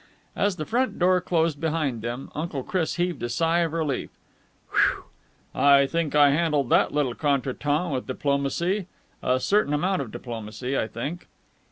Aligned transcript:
As 0.35 0.55
the 0.55 0.65
front 0.65 0.97
door 0.97 1.21
closed 1.21 1.61
behind 1.61 2.01
them, 2.01 2.31
Uncle 2.33 2.63
Chris 2.63 2.95
heaved 2.95 3.21
a 3.21 3.29
sigh 3.29 3.59
of 3.59 3.71
relief. 3.71 4.09
"Whew! 4.73 5.03
I 5.53 5.85
think 5.85 6.15
I 6.15 6.31
handled 6.31 6.69
that 6.71 6.91
little 6.91 7.13
contretemps 7.13 7.93
with 7.93 8.07
diplomacy! 8.07 8.87
A 9.21 9.39
certain 9.39 9.75
amount 9.75 10.01
of 10.01 10.09
diplomacy, 10.11 10.75
I 10.75 10.87
think!" 10.87 11.27